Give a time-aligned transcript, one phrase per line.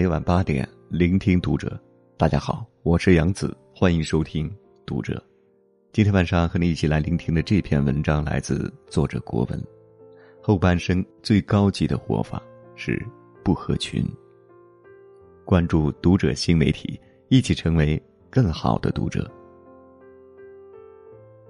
[0.00, 1.78] 每晚八点，聆听读者。
[2.16, 4.50] 大家好，我是杨子，欢迎收听
[4.86, 5.22] 读者。
[5.92, 9.62] 今天晚上和你一起来聆听的这篇文章来自作者国文。
[10.40, 12.42] 后半生最高级的活法
[12.76, 13.06] 是
[13.44, 14.02] 不合群。
[15.44, 16.98] 关注读者新媒体，
[17.28, 19.30] 一起成为更好的读者。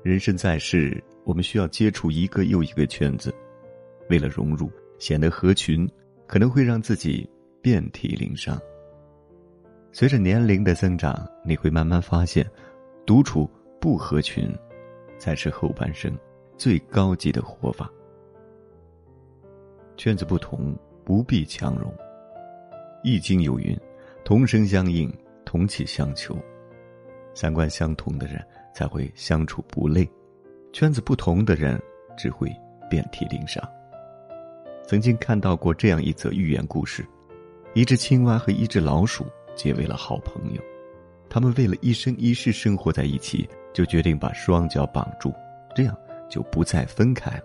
[0.02, 3.32] 人生在世，我们需要接触一个又一个圈子，
[4.08, 5.88] 为了融入，显得合群，
[6.26, 7.30] 可能会让自己
[7.62, 8.60] 遍体鳞伤。
[9.92, 12.48] 随着年龄的增长，你会慢慢发现，
[13.06, 14.48] 独处不合群，
[15.18, 16.16] 才是后半生
[16.56, 17.90] 最高级的活法。
[19.96, 21.90] 圈子不同，不必强融。
[23.02, 23.78] 《易经》有云
[24.24, 25.12] ：“同声相应，
[25.44, 26.38] 同气相求。”
[27.34, 30.08] 三观相同的人才会相处不累，
[30.72, 31.80] 圈子不同的人
[32.16, 32.50] 只会
[32.88, 33.62] 遍体鳞伤。
[34.86, 37.06] 曾经看到过这样一则寓言故事：
[37.74, 39.26] 一只青蛙和一只老鼠。
[39.56, 40.62] 结为了好朋友，
[41.28, 45.34] 他们为了一生一世生活在一起，就决定把双脚绑住，
[45.74, 45.94] 这样
[46.30, 47.44] 就不再分开了。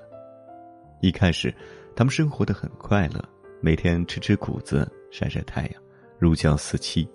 [1.02, 1.54] 一开始，
[1.94, 3.22] 他们生活的很快乐，
[3.59, 5.84] 每天吃吃谷子，晒晒太阳，
[6.17, 7.06] 如胶似漆。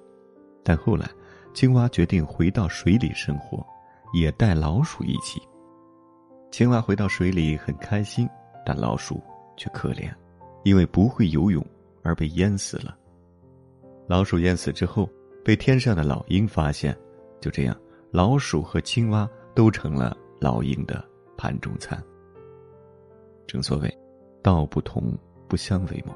[0.62, 1.08] 但后来，
[1.55, 3.64] 青蛙决定回到水里生活，
[4.12, 5.41] 也带老鼠一起。
[6.50, 8.28] 青蛙回到水里很开心，
[8.67, 9.22] 但老鼠
[9.56, 10.12] 却可怜，
[10.64, 11.64] 因为不会游泳
[12.02, 12.98] 而被淹死了。
[14.11, 15.08] 老鼠淹死之后，
[15.44, 16.98] 被天上的老鹰发现，
[17.41, 17.80] 就这样，
[18.11, 21.97] 老鼠和青蛙都成了老鹰的盘中餐。
[23.47, 23.98] 正所谓，
[24.42, 26.12] 道不同不相为谋。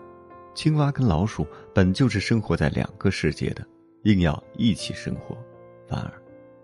[0.56, 3.64] 青蛙跟老鼠本就是生活在两个世界的，
[4.02, 5.38] 硬要一起生活，
[5.86, 6.12] 反而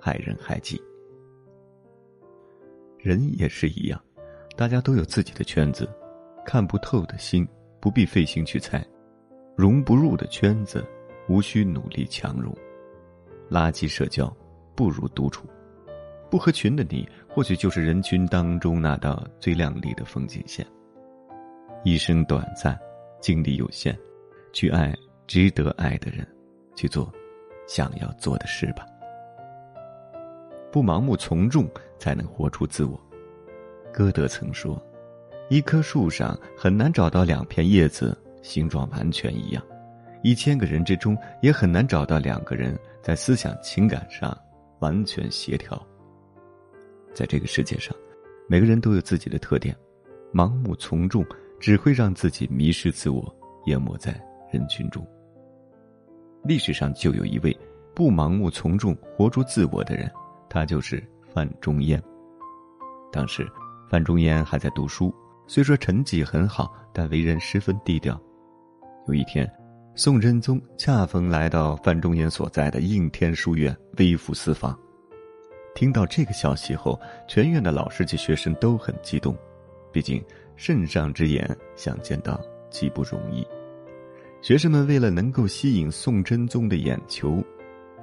[0.01, 0.83] 害人害己。
[2.99, 4.03] 人也是一样，
[4.57, 5.89] 大家都有自己的圈子，
[6.45, 7.47] 看不透的心
[7.79, 8.85] 不必费心去猜，
[9.55, 10.85] 融不入的圈子。
[11.29, 12.55] 无需努力强融，
[13.51, 14.35] 垃圾社交
[14.75, 15.47] 不如独处。
[16.31, 20.67] 不合群的你，或许就是人群当中那道最亮丽的风景线。
[21.83, 22.79] 一生短暂，
[23.21, 23.99] 精力有限，
[24.53, 24.95] 去爱
[25.27, 26.27] 值得爱的人，
[26.77, 27.13] 去做
[27.67, 28.87] 想要做的事吧。
[30.71, 33.01] 不盲目从众，才能活出自我。
[33.93, 34.81] 歌德曾说
[35.51, 39.61] ：“一棵树上很难找到两片叶子形状完全一样。”
[40.23, 44.37] 一千个人之中，也很难找到两个人在思想情感上
[44.81, 45.81] 完全协调。
[47.15, 47.97] 在这个世界上，
[48.49, 49.75] 每个人都有自己的特点，
[50.33, 51.25] 盲目从众
[51.59, 54.13] 只会让自己迷失自我，淹没在
[54.53, 55.07] 人群中。
[56.45, 57.57] 历史上就有一位
[57.95, 60.11] 不盲目从众、活出自我的人，
[60.49, 62.03] 他就是范仲淹。
[63.11, 63.51] 当时，
[63.89, 65.15] 范仲淹还在读书，
[65.47, 68.21] 虽说成绩很好，但为人十分低调。
[69.07, 69.51] 有一天。
[69.97, 74.79] 宋真宗恰逢来到范仲淹所在的应天书院，微服私访。
[75.75, 79.37] 听到这个消息后，全院的老师及学生都很激动，
[79.93, 80.25] 毕竟
[80.57, 82.41] 圣上之言，想见到
[82.71, 83.47] 极不容易。
[84.41, 87.45] 学生们为了能够吸引宋真宗的眼球，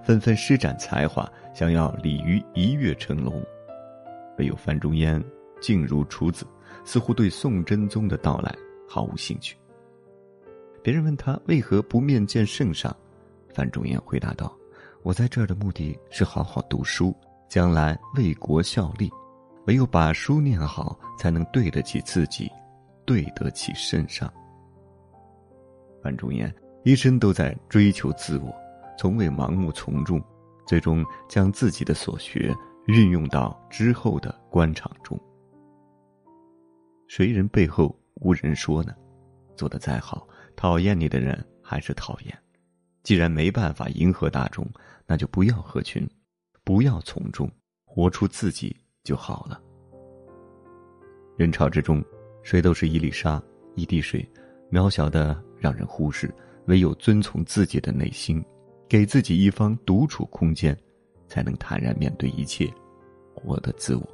[0.03, 3.41] 纷纷施展才华，想要鲤鱼一跃成龙。
[4.37, 5.23] 唯有范仲淹
[5.61, 6.45] 静如处子，
[6.83, 8.53] 似乎对宋真宗的到来
[8.87, 9.57] 毫无兴趣。
[10.87, 12.95] 别人问他为何不面见圣上，
[13.53, 14.57] 范仲淹回答道
[15.03, 17.13] ：“我在这儿的目的是好好读书，
[17.49, 19.11] 将来为国效力。
[19.65, 22.49] 唯有把书念好，才能对得起自己，
[23.05, 24.33] 对得起圣上。”
[26.01, 26.55] 范仲淹
[26.85, 28.55] 一生都在追求自我，
[28.97, 30.23] 从未盲目从众，
[30.65, 32.55] 最终将自己的所学
[32.85, 35.19] 运用到之后的官场中。
[37.09, 38.93] 谁人背后无人说呢？
[39.57, 40.25] 做的再好。
[40.57, 42.37] 讨厌你的人还是讨厌，
[43.03, 44.67] 既然没办法迎合大众，
[45.05, 46.05] 那就不要合群，
[46.63, 47.49] 不要从众，
[47.85, 49.61] 活出自己就好了。
[51.37, 52.03] 人潮之中，
[52.41, 53.41] 谁都是一粒沙，
[53.75, 54.27] 一滴水，
[54.71, 56.33] 渺小的让人忽视。
[56.65, 58.43] 唯有遵从自己的内心，
[58.89, 60.77] 给自己一方独处空间，
[61.27, 62.69] 才能坦然面对一切，
[63.33, 64.05] 活得自我。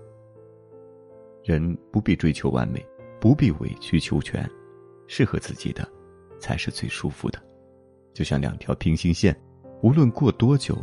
[1.44, 2.86] 人不必追求完美，
[3.20, 4.48] 不必委曲求全，
[5.08, 5.90] 适合自己的。
[6.44, 7.42] 才是最舒服的，
[8.14, 9.34] 就像两条平行线，
[9.82, 10.78] 无论过多久，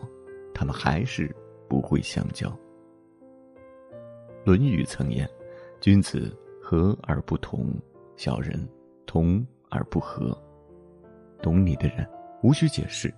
[0.55, 1.31] 他们还是
[1.69, 2.49] 不会相交。
[4.43, 5.29] 《论语》曾言
[5.79, 7.75] ：“君子和而不同，
[8.17, 8.67] 小人
[9.05, 10.35] 同而不和。”
[11.43, 12.09] 懂你的人
[12.43, 13.13] 无需解释，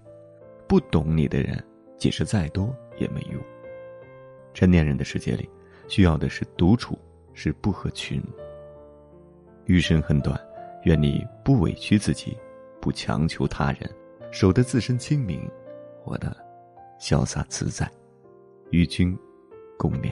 [0.66, 1.64] 不懂你的人
[1.96, 3.40] 解释再多也没用。
[4.52, 5.48] 成年人的世界里，
[5.86, 6.98] 需要的是独处，
[7.34, 8.20] 是不合群。
[9.66, 10.36] 余生很短。
[10.84, 12.36] 愿你不委屈自己，
[12.80, 13.90] 不强求他人，
[14.30, 15.48] 守得自身清明，
[16.02, 16.36] 活得
[17.00, 17.88] 潇洒自在，
[18.70, 19.16] 与君
[19.78, 20.10] 共勉。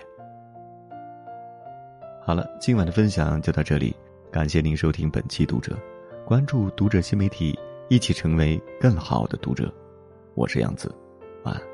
[2.23, 3.97] 好了，今晚的分享就到这里，
[4.31, 5.77] 感谢您收听本期读者，
[6.25, 7.59] 关注读者新媒体，
[7.89, 9.73] 一起成为更好的读者。
[10.35, 10.95] 我是杨子，
[11.45, 11.70] 晚安。